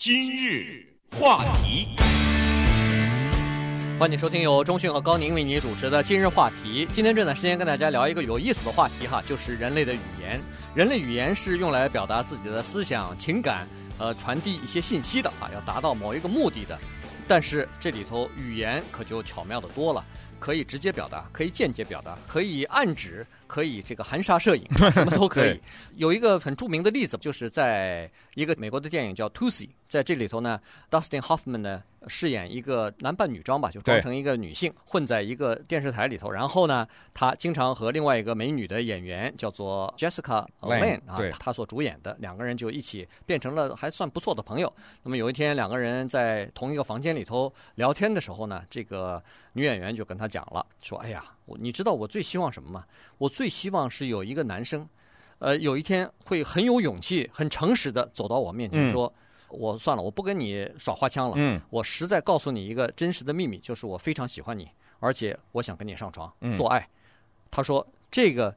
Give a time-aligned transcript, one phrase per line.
[0.00, 0.86] 今日
[1.18, 1.88] 话题，
[3.98, 6.86] 欢迎收听由中讯和高宁为你主持的今日话题。
[6.92, 10.40] 今天这段时间跟大家聊一个有意思的话题哈，就是人类的语言。
[10.72, 13.66] 人类语言是用来表达自己的思想、情感，
[13.98, 16.78] 呃，传递一些信息的啊，要达到某一个目的的。
[17.26, 20.04] 但是这里头语言可就巧妙的多了。
[20.38, 25.60] 可以直接表达，可以间接表达，可以暗指，可以这个含沙射影，什么都可以。
[25.98, 30.60] 有一个很著名的例子，就是在一个美国的电影叫《Tootsie》，在这里头呢
[30.90, 31.82] ，Dustin Hoffman 呢。
[32.06, 36.30] 饰演一个男扮女装吧，就装成一个女性，混在一个电视台里头。
[36.30, 44.72] 然后呢，他经常和另外一个美女的演员叫做 Jessica Lange 啊，他所主演的两个人就一起变成了还算不错的朋友。
[45.02, 49.22] 那么有一天，两个人在同一个房间里头聊天的时候呢，这个
[49.54, 52.86] 女演员就跟他讲了，说：“哎呀，我你知道我最希望什么吗？
[53.18, 54.88] 我最希望是有一个男生，
[55.40, 59.12] 呃，有一天会很有勇气、很诚实的走到我面前说。
[59.14, 59.14] 嗯”
[59.50, 61.34] 我算了，我不跟你耍花枪了。
[61.36, 64.68] 嗯，我实在告诉你一个真实的秘密，就是我非常喜欢你，
[65.00, 66.78] 而且我想跟你上床做爱。
[66.78, 66.88] 嗯、
[67.50, 68.54] 他说：“这个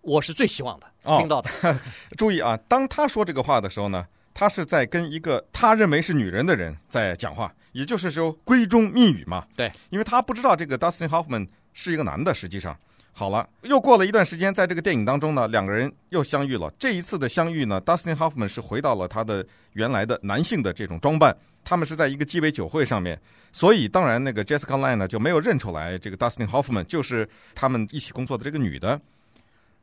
[0.00, 1.50] 我是最希望的，哦、听到的。
[2.16, 9.46] ”注意啊，当他说这个话的时候呢，他是在跟一个他认为是女人的人在讲话，也就是说闺中密语嘛。
[9.56, 12.76] 对，因为他不知道这个 Dustin Hoffman 是一个男的，实际上。
[13.16, 16.68] 好了，又过了一段时间，在这个电影当中呢，两个人又相遇了。
[16.80, 21.34] 这一次的相遇呢，Dustin Hoffman 是回到了他的原来的男性的这种装扮。
[21.62, 23.18] 他们是在一个鸡尾酒会上面，
[23.52, 29.00] 所以当然那个 Jessica Lange 呢就没有认出来这个 Dustin Hoffman 就是他们一起工作的这个女的。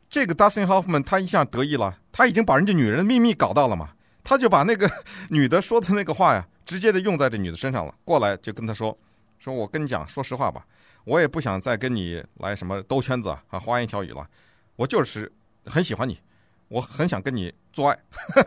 [0.10, 3.92] 这个 Dustin Hoffman 他一下得意了，他已经把人家女人的秘密搞到了嘛，
[4.26, 4.92] 他就把那个
[5.32, 7.96] 女的说的那个话呀，直接的用在这女的身上了。
[8.04, 8.96] 过来就跟他说，
[9.40, 10.66] 说我跟你讲，说实话吧。
[11.04, 14.28] 我也不想再跟你来什么兜圈子啊，花言巧语了。
[14.76, 15.32] 我就是
[15.66, 16.20] 很喜欢你，
[16.68, 17.98] 我很想跟你做爱。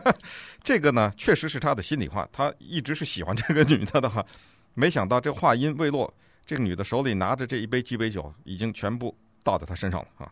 [0.63, 2.27] 这个呢，确实是他的心里话。
[2.31, 4.25] 他一直是喜欢这个女的的哈，
[4.73, 6.13] 没想到这话音未落，
[6.45, 10.31] 这个女的手里拿着这一杯鸡尾酒，已经全部倒在他身上了啊！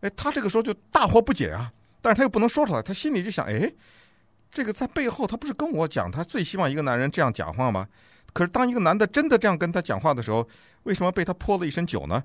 [0.00, 3.72] 哎，他这个时候就大惑不解啊，但是他又不能说出来，他心里就想：哎，
[4.50, 7.88] 这个在背后，他不是跟我讲，他最希望一个男人这样讲话吗？
[8.34, 10.46] 可是当一个男的真的这样跟他讲话的时候，
[10.82, 12.22] 为什么被他泼了一身酒呢？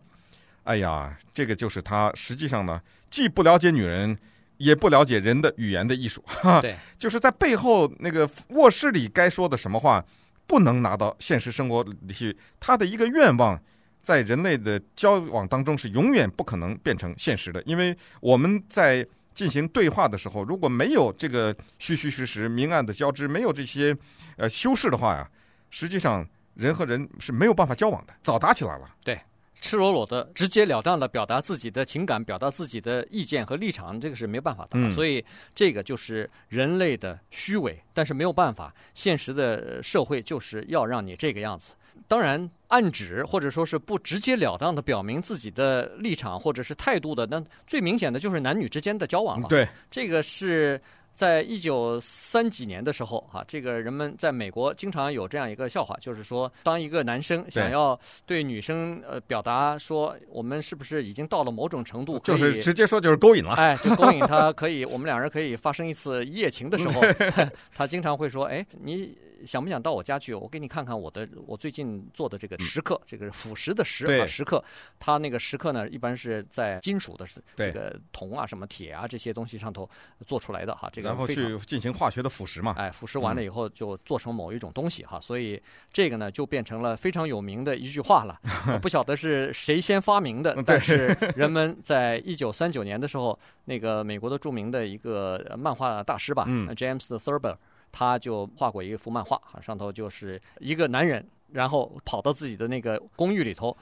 [0.63, 4.17] 哎呀，这个就是他实际上呢，既不了解女人，
[4.57, 6.21] 也不了解人的语言的艺术。
[6.27, 10.03] 哈，对，就是在背后那个卧室里该说的什么话，
[10.45, 12.35] 不能拿到现实生活里去。
[12.59, 13.59] 他的一个愿望，
[14.01, 23.95] 在人类的交往当中是永远不可能变成现实的，因为我们在进行对话的时候，如果没有这个虚虚实实、明暗的交织，没有这些
[24.37, 25.29] 呃修饰的话呀。
[25.69, 28.89] 实际上，人和人是没有办法交往的，早打起来了。
[29.03, 29.19] 对，
[29.61, 34.71] 赤裸裸的、直截了当的表达自己的情感，表达自己的意见和立场，这个是没有办法的。
[34.73, 34.91] 嗯。
[34.91, 41.73] 所以，这个就是人类的虚伪，但是没有办法，现实的社会就是要让你这个样子。
[42.07, 49.47] 当然，暗指或者说是不直截了当的表明自己的立场或者是态度的，那最明显的就是男女之间的交往了。
[49.47, 50.81] 对，这个是。
[51.19, 67.01] 在一九三几年的时候，哈，这个人们在美国经常有这样一个笑话，就是说，当一个男生想要对女生呃表达说，我们是不是已经到了某种程度，就是直接说就是勾引了，哎，就勾引他， 可以，我们两人可以发生一次一夜情的时候，
[67.75, 69.17] 他经常会说，哎，你。
[69.45, 70.33] 想不想到我家去？
[70.33, 74.63] 我给你看看我的我最近做的这个石刻，这个腐蚀的石啊石刻。
[74.99, 79.89] 它那个石刻呢，一般是在金属的这个铜啊、什么铁啊这些东西上头
[80.25, 80.89] 做出来的哈。
[80.91, 82.73] 这个然后去进行化学的腐蚀嘛。
[82.77, 85.19] 哎，腐蚀完了以后就做成某一种东西哈。
[85.19, 85.61] 所以
[85.91, 88.39] 这个呢就变成了非常有名的一句话了。
[88.73, 96.45] 我不晓得是谁先发明的，但是人们在一九三九年的时候，那个美国的著名的一个漫画大师吧
[96.75, 97.55] ，James Thurber。
[97.91, 103.75] 他就画过一幅漫画，上头就是一个男人，然后跑到自己的那个公寓里头，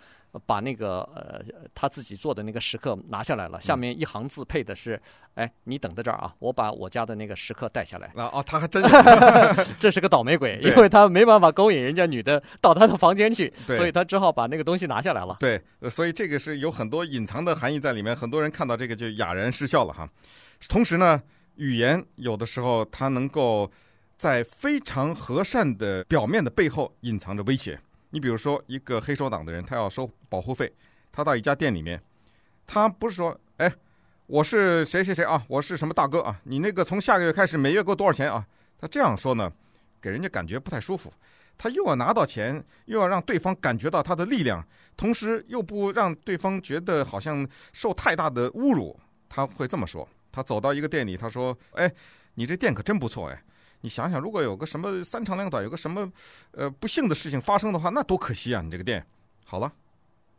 [0.45, 1.41] 把那个呃
[1.73, 5.01] 他自己做的那个石刻拿下来了，下面一行字配的是
[5.35, 8.84] ：“哎，你等在这儿啊，我把我家的那个石刻带下来。”啊哦，他还真
[9.79, 15.35] 这是个倒霉鬼，因为他没办法勾引人家女的到他的房间去，所以他只好把那个东西拿下来了。
[15.40, 20.08] 对，所以这个是有很多隐藏的含义在里面，很多人看到这个就哑然失笑了哈。
[20.70, 21.22] 同时呢，
[21.55, 23.70] 语言有的时候它能够。
[24.17, 27.79] 在非常和善的表面的背后隐藏着威胁。
[28.09, 30.73] 你比如说，一个黑手党的人，他要收保护费，
[31.11, 32.02] 他到一家店里面，
[32.66, 33.72] 他不是说：“哎，
[34.25, 38.47] 我是谁谁谁啊，我是什么大哥啊，你那个从下个月开始每月给我多少钱啊？”
[38.79, 39.52] 他这样说呢，
[40.02, 41.13] 给人家感觉不太舒服。
[41.58, 44.66] 他又要拿到钱，又要让对方感觉到他的力量，
[44.96, 48.97] 同时又不让对方觉得好像受太大的侮辱。
[49.28, 51.91] 他会这么说：他走到一个店里，他说：“哎，
[52.35, 53.43] 你这店可真不错哎。”
[53.87, 56.11] 你想想，如果有个什么三长两短，有个什么
[56.51, 58.61] 呃不幸的事情发生的话，那多可惜啊！
[58.61, 59.01] 你这个店，
[59.45, 59.72] 好了，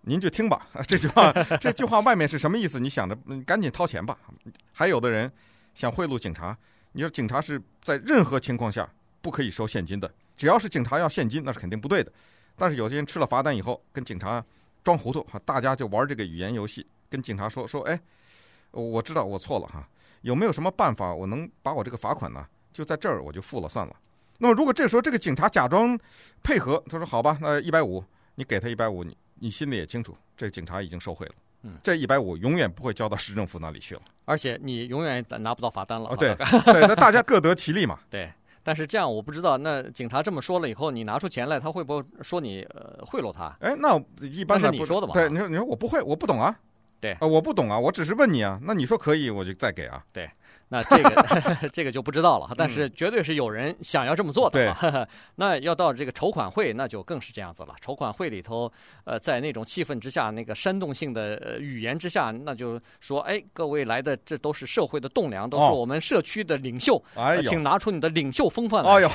[0.03, 0.69] 您就听吧。
[0.87, 2.79] 这句话，这句话外面是什么意思？
[2.79, 3.17] 你想着，
[3.47, 4.19] 赶紧掏钱吧。
[4.71, 5.33] 还有的人
[5.75, 6.55] 想贿赂警察，
[6.93, 8.87] 你说警察是在任何情况下
[9.23, 12.13] 不可以收现金的，只要是警察要现金，那是肯定不对的。
[12.55, 14.45] 但是有些人吃了罚单以后，跟警察
[14.85, 17.99] 装糊涂，哈，大家就玩这个语言游戏，跟警察说说，哎，
[18.73, 19.89] 我知道我错了哈。
[20.21, 22.47] 有没有什么办法，我能把我这个罚款呢？
[22.79, 23.97] 就在这儿，我就付了算了。
[24.39, 25.99] 那么，如果这时候这个警察假装
[26.45, 28.05] 配合，他说：“好吧，那一百五，
[28.37, 31.33] 你给他一百五，你你心里也清楚，这个警察已经受贿了。
[31.65, 36.11] 嗯，这一百五永远不会交到市政府那里去了，而且你永远拿不到罚单了。
[36.11, 36.37] 哦，对
[36.73, 37.99] 对，那大家各得其利嘛。
[38.09, 38.33] 对，
[38.63, 43.57] 但是这样我不知道，那警察这么说了以后，你拿出钱来，他会不会说你呃贿赂他？
[43.59, 45.15] 哎，那一般是你说的嘛？
[45.15, 46.57] 对，你说你说我不会，我不懂啊。
[47.01, 48.59] 对啊，我不懂啊，我只是问你啊。
[48.63, 50.03] 那你说可以，我就再给啊。
[50.13, 50.29] 对，
[50.69, 52.53] 那这个 这个就不知道了。
[52.57, 54.59] 但是绝对是有人想要这么做的。
[54.59, 54.91] 对，
[55.37, 57.75] 那要到这个筹款会，那就更是这样子了。
[57.81, 58.71] 筹款会里头，
[59.05, 67.01] 呃，在那种气氛之下，那个煽动性的语言之下，那就说，哎，各位来的，这都是社会的栋梁，都是我们社区的领袖。
[67.15, 68.91] 哎呦，请拿出你的领袖风范来。
[68.91, 69.11] 哎呦，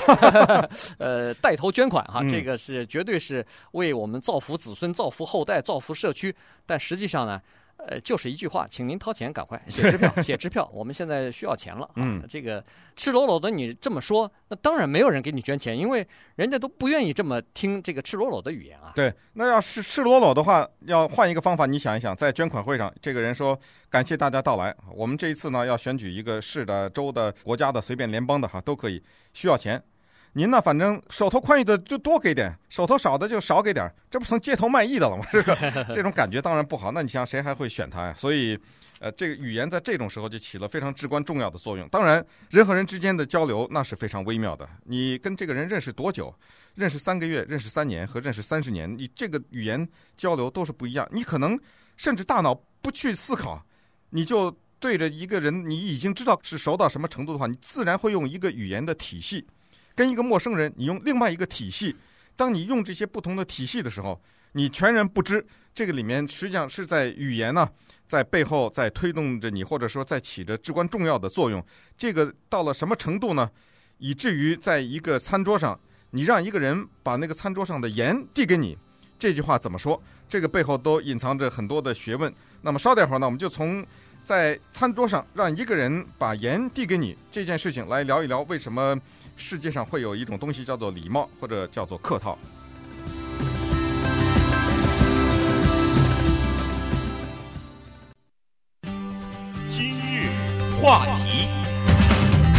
[1.00, 6.34] 呃，带头捐款哈，这个是绝对是为我们造福子孙、造福后代、造福社区。
[6.66, 7.42] 但实际上呢？
[7.78, 10.70] 呃，就是一句话，请您掏钱，赶快写 支票，写支票。
[10.74, 11.90] 我们现在需要钱了。
[11.96, 12.64] 嗯，这个
[12.96, 18.94] 赤裸裸的你这么说，那当然没有人给你捐钱，因为人家都不愿意这么听这个赤裸裸的语言啊。
[18.96, 21.66] 对，那要是赤裸裸的话，要换一个方法。
[21.66, 23.60] 你想一想，在捐款会上，这个人说
[23.90, 29.04] 感谢大家到来，我们这一次呢要选举一个市的、州的、国家的、随便联邦的哈都可以，
[29.34, 29.84] 需要钱。
[30.36, 30.60] 您呢？
[30.60, 35.24] 反正手头宽裕的就多给点，手头少的就少给点，这不成街头卖艺的了吗？
[35.32, 35.56] 这个
[35.94, 36.92] 这种感觉当然不好。
[36.92, 38.14] 那你想，谁还会选他呀？
[38.16, 38.58] 所以，
[39.00, 41.88] 呃，这个语言在这种时候就起了非常至关重要的作用。
[41.90, 44.68] 当然，人和人之间的交流那是非常微妙的。
[44.86, 46.34] 你跟这个人认识多久？
[46.74, 49.88] 认识三个月、认识三年和认识三十年，你这个语言
[50.18, 51.08] 交流都是不一样。
[51.12, 51.60] 你可能
[51.96, 53.64] 甚至大脑不去思考，
[54.10, 54.50] 你就
[54.80, 59.46] 对着一个人，你已经知道是熟到什么程度的话，你自然会用一个语言的体系。
[59.96, 61.96] 跟一个陌生人，你用另外一个体系。
[62.36, 64.20] 当你用这些不同的体系的时候，
[64.54, 67.70] 你全然不知这个里面实际上是在语言呢、
[68.08, 71.64] 在背后在推动着你，或者说在起着至关重要的作用。
[71.98, 73.50] 这个到了什么程度呢？
[74.00, 75.80] 以至于在一个餐桌上，
[76.10, 78.78] 你让一个人把那个餐桌上的盐递给你，
[79.20, 80.02] 这句话怎么说？
[80.28, 82.34] 这个背后都隐藏着很多的学问。
[82.62, 83.86] 那么稍待会儿呢，我们就从
[84.24, 88.98] 在餐桌上让一个人把盐递给你这件事情来聊一聊，为什么？
[89.36, 92.38] 世界上会有一种东西叫做礼貌，或者叫做客套。
[99.68, 100.30] 今日
[100.82, 101.50] 话题，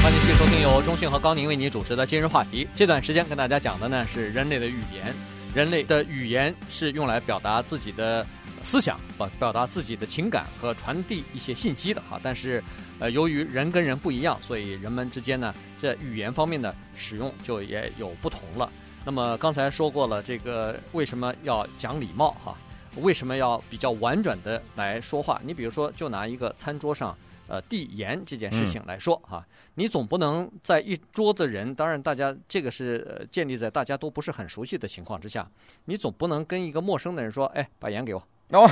[0.03, 2.69] 欢迎继续收听由中讯和高宁为你主持的今日话题。
[2.77, 5.15] 这段时间跟大家讲的呢是人类的语言，
[5.55, 8.27] 人类的语言是用来表达自己的。
[8.65, 12.65] 思想表表达自己的情感和传递一些信息的哈，但是，
[12.99, 18.73] 呃，由于人跟人不一样，所以人们之间呢，在语言方面的使用就也有不同了。
[19.05, 22.57] 那么刚才说过了，这个为什么要讲礼貌哈？
[22.97, 25.39] 为什么要比较婉转的来说话？
[25.45, 27.15] 你比如说，就拿一个餐桌上
[27.47, 35.47] 呃递盐这件事情来说哈，你总不能在一桌子人，当然大家这个是建立在大家都不是很熟悉的情况之下，
[35.85, 38.23] 你总不能跟一个陌生的人说，哎，把盐给我。
[38.51, 38.69] 哦，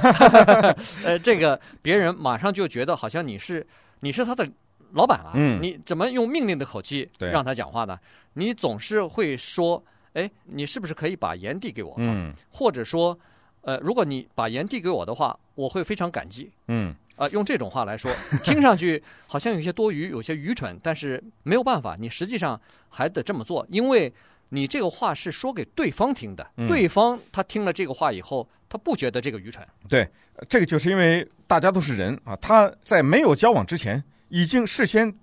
[1.05, 3.67] 呃，这个别人马上就觉得好像你是
[4.01, 4.49] 你是他的
[4.93, 7.99] 老板啊，嗯，你怎么用命令的口气让他讲话呢？
[8.35, 11.95] 你总是会说，哎，你是不是可以把盐递给我？
[11.97, 13.19] 嗯，或者说，
[13.63, 16.51] 呃，如果你把盐递给我的话，我会非常感激。
[16.69, 18.11] 嗯，啊，用这种话来说，
[18.45, 24.13] 听上去好像有些多余，有些愚蠢，但是没有办法，你实际上还得这么做，因为
[24.55, 28.47] 你这个话是说给对方听的，嗯，对方他听了这个话以后。
[28.69, 30.09] 他不觉得这个愚蠢，对，
[30.49, 35.15] 这个就是因为大家都是人啊，他在没有交往之前，已经事先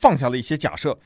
[0.00, 0.98] 放下了一些假设，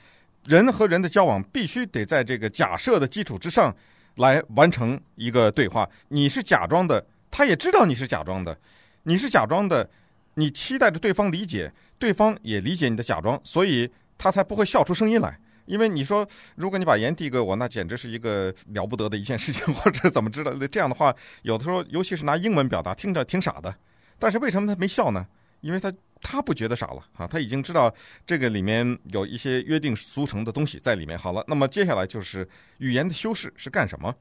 [0.45, 3.75] 人和人的交往必须得在这个假设的基础之上
[4.15, 5.91] 来完成一个对话。
[6.07, 8.57] 你是假装的，他也知道你是假装的，
[9.03, 9.91] 你是假装的，
[10.35, 15.37] 你期待着对方理解，对方也理解你的假装，所以他才不会笑出声音来。
[15.69, 20.53] 因为你说，如果你把盐递给我，那简直是一个了不得的一件事情， 或者怎么知道？
[20.67, 23.73] 这样的话，有的时候，尤其是拿英文表达，听着挺傻的。
[24.19, 25.27] 但是为什么他没笑呢？
[25.61, 27.93] 因为他他不觉得傻了啊，他已经知道
[28.27, 31.19] 这个里面有一些约定俗成的东西在里面。
[31.19, 32.49] 好了，那么接下来就是
[32.79, 34.15] 语言的修饰是干什么？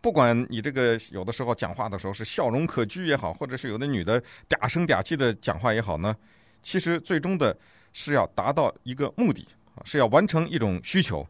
[0.00, 6.14] 不管你这个有的时候讲话的时候是笑容可掬也好，或者是有的女的嗲声嗲气的讲话也好呢，
[6.62, 7.56] 其实最终的
[7.92, 9.46] 是要达到一个目的。
[9.84, 11.26] 是要完成一种需求，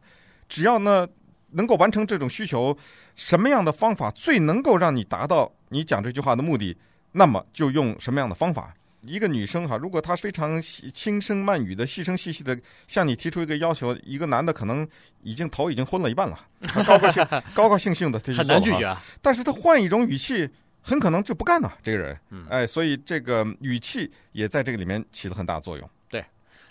[0.47, 1.07] 只要呢
[1.51, 2.77] 能够完成这种需求，
[3.15, 6.77] 什么样的方法最能够让你达到你讲这句话的目的，
[7.11, 8.73] 那么就用什么样的方法。
[9.01, 14.85] 一个女生哈，如果她非常轻声慢语的、细声细细的向你提出一个要求，一个男的可能
[15.21, 16.37] 已经头已经昏了一半了，
[16.85, 17.25] 高高兴
[17.55, 19.01] 高高兴兴的，很难拒绝啊。
[19.21, 20.49] 但是他换一种语气，
[20.81, 21.77] 很可能就不干了。
[21.81, 25.89] 这个人，哎，所以这个语气也在这个里面起了很大作用。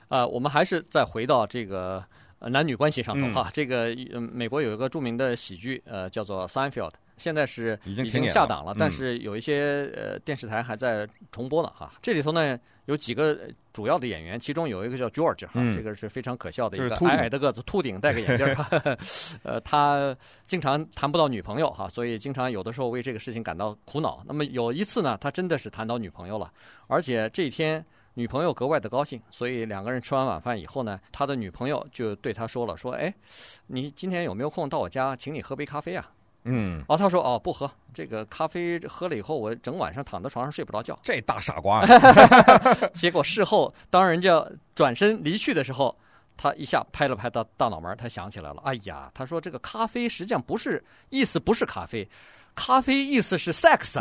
[0.08, 2.04] 呃，我们还是再回到这个
[2.40, 3.48] 男女关系上头哈。
[3.48, 6.90] 嗯、这个、呃、美国有一个著名的喜剧，呃，叫做《Seinfeld》。
[7.16, 11.92] 现在是已经下档了，但是有一些呃电视台还在重播呢哈。
[12.00, 13.36] 这里头呢有几个
[13.72, 18.46] 主要的演员，其中有一个叫 George 哈，这个是非常可笑的一个矮矮的个子，秃顶，戴个眼镜。
[19.42, 24.22] 呃，他经常谈不到女朋友哈，所以经常有的时候为这个事情感到苦恼。
[24.24, 26.48] 那么有一次呢，他真的是谈到女朋友了，
[26.86, 27.84] 而且这一天
[28.18, 33.14] 女朋友格外的高兴，所以两个人吃完晚饭以后呢，他的女朋友就对他说了，说哎，
[33.68, 36.10] 你今天有没有空到我家，请你喝杯咖啡啊？
[36.42, 40.98] 嗯，哦，他说哦，不喝这个咖啡，喝了以后我整晚上躺在床上睡不着觉。
[41.00, 41.86] 这大傻瓜！
[42.92, 44.44] 结果事后当人家
[44.74, 45.96] 转身离去的时候，
[46.36, 52.08] 他一下拍了拍大大脑门，他想起来了，哎呀，他说这个咖啡实际上不是意思，不是咖啡。
[52.58, 53.94] 咖啡意思是 sex，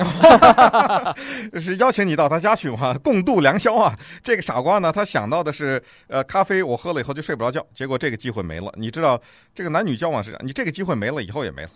[1.61, 3.95] 是邀请你到他家去嘛，共度良宵啊。
[4.23, 8.73] 这个傻瓜呢，他想到的是，呃，咖啡我喝了以后就睡不着觉，结果这个机会没了。
[8.75, 9.21] 你知道，
[9.53, 11.69] 这个男女交往是这样，你这个机会没了，以后也没了，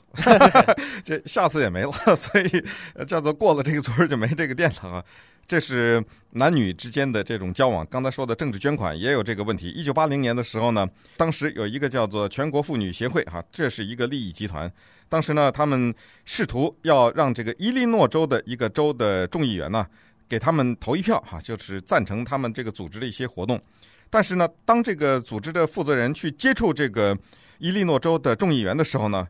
[1.06, 2.66] 这下次也没了，所以
[3.06, 5.04] 叫做过了这个村就没这个店了啊。
[5.48, 7.86] 这是男女之间的这种交往。
[7.88, 9.70] 刚才说的政治捐款也有这个问题。
[9.70, 14.72] 一九八零年的时候呢，当时有一个叫做全国妇女协会哈，这是一个利益集团。
[15.10, 15.94] 当时呢，他们
[16.24, 19.86] 试图要让这个伊利诺州的一个州的众议员呢，
[20.30, 23.62] 给他们投一票哈，就是赞成他们这个组织的一些活动。
[24.10, 27.18] 但是呢，当这个组织的负责人去接触这个
[27.60, 29.28] 伊利诺州的众议员的时候呢，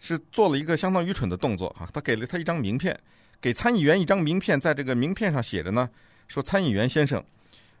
[0.00, 2.98] 是做了一个相当愚蠢的动作哈，他给了他一张名片，
[3.40, 5.88] 给参议员一张名片，在这个名片上写着呢，
[6.28, 7.24] 说参议员先生，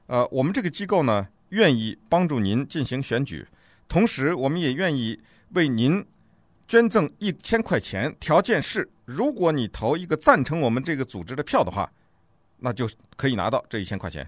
[0.06, 3.46] 呃，我们这个机构呢，愿意帮助您进行选举，
[3.88, 6.04] 同时我们也愿意为您。
[6.68, 11.90] 捐赠一千块钱，条件是，如果你投一个赞成我们这个组织的票的话，
[12.58, 14.24] 那就可以拿到这一千块钱。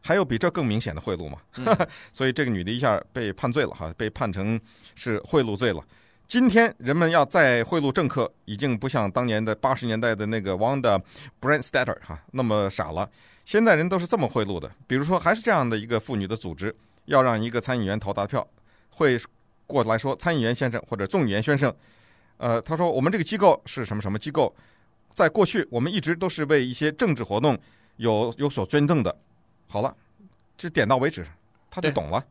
[0.00, 1.38] 还有比这更明显的贿赂吗？
[2.12, 4.60] 所以这个女的一下被判罪了哈，被判成
[4.94, 5.84] 是贿赂罪了。
[6.30, 11.02] 今天人们要再贿赂政客，已经不像当年的八十年代的那个 Wanda
[11.40, 13.10] Branstetter 哈那么傻了。
[13.44, 16.72] 现在人都是这么贿赂的，比如说还是这样的一个妇女的组织，
[17.06, 18.46] 要让一个参议员投他票，
[18.90, 19.20] 会。
[19.66, 21.72] 过来说，参议员先生或者众议员先生，
[22.38, 24.52] 呃，他说我们这个机构是什么什么机构，
[25.14, 27.58] 在过去我们一直都是为一些政治活动
[27.96, 29.16] 有有所捐赠的。
[29.68, 29.96] 好了，
[30.56, 31.26] 就点到为止，
[31.70, 32.24] 他就懂了。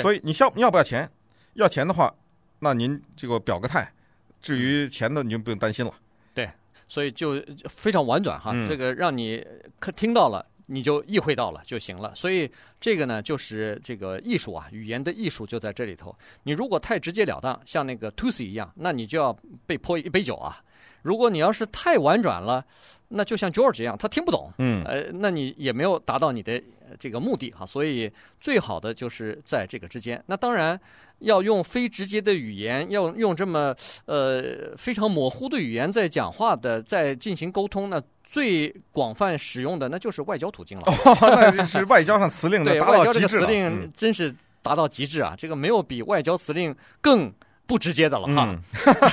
[0.00, 1.08] 所以你要要不要钱？
[1.54, 2.14] 要钱的话，
[2.58, 3.92] 那您这个表个态。
[4.40, 5.92] 至于钱的，你就不用担心了。
[6.34, 6.50] 对，
[6.88, 9.44] 所以就非常婉转哈，嗯、这个让你
[9.78, 10.44] 可听到了。
[10.68, 16.12] 你就意会到了就行了，所以这个呢，就是这个艺术啊，语言的艺术就在这里头。
[16.42, 19.32] 你如果太直截了当，像那个 Tootsie 一样，那你就要
[19.64, 20.60] 被泼一杯酒啊。
[21.06, 22.64] 如果你要是太婉转了，
[23.08, 26.60] 那就像 George 一样，他听不懂，嗯，呃，那你也没有达到你的
[26.98, 27.64] 这个目的哈。
[27.64, 28.10] 所以
[28.40, 30.20] 最好的就是在这个之间。
[30.26, 30.78] 那当然
[31.20, 33.74] 要用非直接的语言，要用这么
[34.06, 38.02] 呃非常模糊的语言在讲话的，在进行沟通呢。
[38.28, 41.16] 最广泛使用的那就是外交途径了，哦，
[41.56, 42.98] 那是外交上辞令的达到极致了。
[42.98, 45.34] 外交这个辞令真是达到极致啊！
[45.34, 47.32] 嗯、这个没有比外交辞令更
[47.66, 48.56] 不直接的了哈。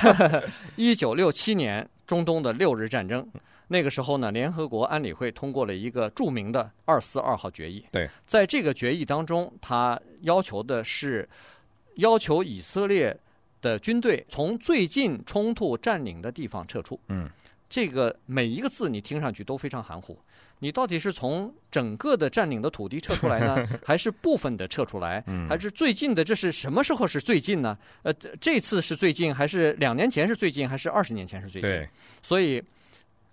[0.77, 3.27] 一九六七年中东的六日战争，
[3.67, 7.85] 那个时候呢，联合国安理会通过了一个著名的二四二号决议。
[7.91, 11.27] 对，在这个决议当中，他要求的是
[11.95, 13.17] 要求以色列
[13.61, 16.99] 的军队从最近冲突占领的地方撤出。
[17.07, 17.29] 嗯。
[17.69, 20.15] 这个每一个字你听上去都非常含糊，
[20.63, 26.23] 你到底是从整个的占领的土地撤出来呢， 还是部分的撤出来，还是最近的？
[26.23, 27.77] 这是什么时候是最近呢？
[28.03, 31.69] 呃，这次是最近，还是两年前是最近，还是二十年前是最近？
[32.21, 32.63] 所以，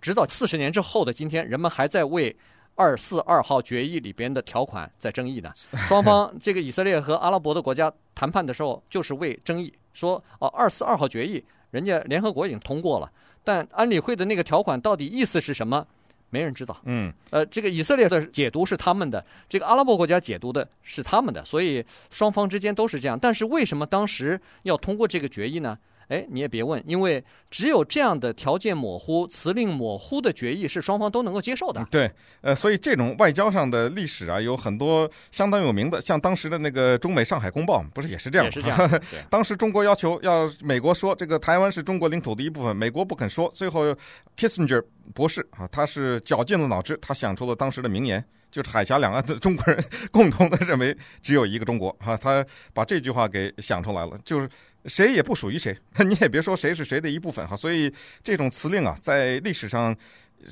[0.01, 2.35] 直到四十年之后的今天，人们还在为
[2.75, 5.53] 二四二号决议里边的条款在争议呢。
[5.87, 13.09] 双方这个以色列和阿拉伯的国家谈判的时候，就是为争议，说哦，二四二号决议，人家联合国已经通过了。
[13.41, 15.87] 但安理会的那个条款到底意思是什么？
[16.31, 16.75] 没人知道。
[16.85, 23.19] 嗯，呃，这个以色列的解读是他们的，这个阿拉伯国家解读的是他们的，所以双方之间都是这样。
[23.19, 25.77] 但是为什么当时要通过这个决议呢？
[26.11, 31.87] 哎，你也别问，因为只有这样的条件模糊、辞令模糊的决议是双方都能够接受的。
[31.89, 38.49] 对，呃，所以这种外交上的历史啊，有很多相当有名的，像当时的那个中美上海公报，不是也是这样吗？
[38.49, 39.01] 也是这样。
[39.31, 43.95] 当时中国要求要美国说这个台湾是中国领土的一部分，美国不肯说，最后
[44.35, 44.83] Kissinger
[45.15, 48.21] 博士啊，他是绞尽了脑汁，他想出了当时的名言。
[48.51, 54.49] 就是海峡两岸的中国人 共同的认为只有一个中国哈，他把这句话给想出来了，就是
[54.85, 57.55] 谁也不属于谁， 你也别说谁是谁的一部分哈。
[57.55, 59.95] 所以这种辞令啊，在历史上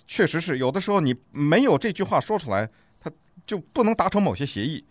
[0.08, 2.70] 确实是有的时候你没有这句话说出来，
[3.00, 3.12] 他
[3.46, 4.86] 就不能达成某些协议。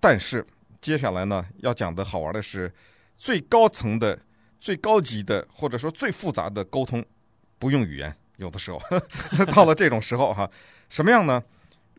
[0.00, 0.46] 但是
[0.80, 2.72] 接下来呢，要讲的好玩的是，
[3.16, 4.18] 最高层的、
[4.60, 7.04] 最高级的或者说最复杂的沟通
[7.58, 8.78] 不用语言，有的时候
[9.54, 10.50] 到了这种时候哈，
[10.90, 11.42] 什么样呢？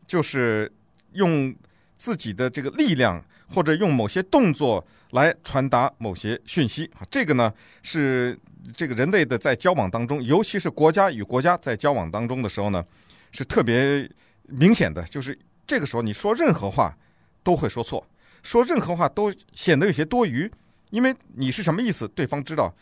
[0.06, 0.72] 就是
[1.14, 1.52] 用
[1.96, 8.38] 自己的这个力量，或者用某些动作来传达某些讯息啊，这个呢是
[8.74, 12.84] 这个人类的在交往当中，尤其是国家与国家在交往当中的时候呢，
[13.32, 14.08] 是特别
[14.48, 15.02] 明显的。
[15.04, 16.96] 就是这个时候你说任何话
[17.42, 18.06] 都会说错，
[18.42, 20.50] 说任何话都显得有些多余，
[20.90, 22.74] 因为你是什么意思，对方知道，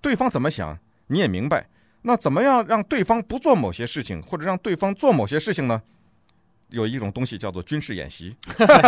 [0.00, 1.68] 对方怎么想你也明白。
[2.02, 5.80] 那怎么样让对方不做某些事情，或者让对方做某些事情呢？
[6.72, 8.34] 有一种东西叫做军事演习，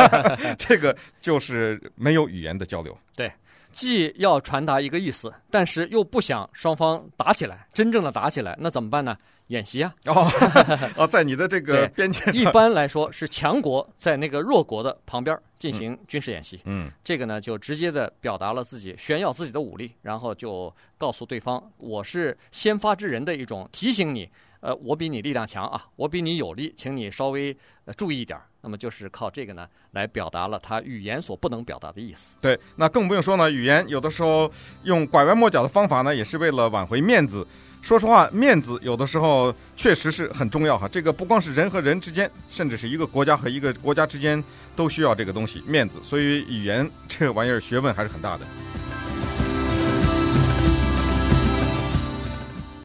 [0.58, 2.96] 这个就是没有语言的交流。
[3.16, 3.30] 对，
[3.72, 9.16] 既要传达一个意思，但是又不想双方打起来，真正的打起来，那怎么办呢？
[9.48, 9.94] 演习啊！
[10.06, 10.26] 哦，
[10.96, 16.58] 哦，在你的这个边界，一般来说是强国在那个弱国的旁边进行军事演习。
[16.64, 24.26] 嗯，这个呢就直接的表达了自己炫耀自己的武力，然后就告诉对方，我是先发制人的一种提醒你。
[24.64, 27.54] 呃，我比你力量强啊，我比你有力，请你稍微
[27.98, 28.40] 注意一点。
[28.62, 32.38] 那么就是靠这个呢，来表达了他语言所不能表达的意思。
[32.40, 34.50] 对，那更不用说呢，语言有的时候
[34.84, 37.46] 用拐弯抹角的方法呢，也是为了挽回面子。
[37.82, 40.88] 说实话，面子有的时候确实是很重要哈。
[40.88, 44.42] 这个不光是人和人之间，甚至是一个国家和一个国家之间，
[44.74, 45.98] 都需要这个东西，面子。
[46.02, 48.46] 所以语言这个玩意儿学问还是很大的。